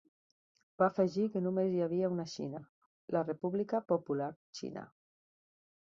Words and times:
Va 0.81 0.87
afegir 0.93 1.25
que 1.35 1.43
només 1.49 1.69
hi 1.75 1.83
havia 1.87 2.11
una 2.15 2.27
Xina, 2.33 2.63
la 3.17 3.25
República 3.31 3.85
Popular 3.95 4.31
Xina. 4.63 4.91